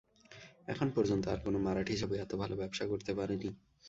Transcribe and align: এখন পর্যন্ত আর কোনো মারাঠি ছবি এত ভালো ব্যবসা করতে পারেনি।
এখন 0.67 0.87
পর্যন্ত 0.95 1.23
আর 1.27 1.39
কোনো 1.39 1.57
মারাঠি 1.59 1.95
ছবি 1.97 2.15
এত 2.17 2.31
ভালো 2.35 2.55
ব্যবসা 2.55 2.85
করতে 2.85 3.11
পারেনি। 3.13 3.49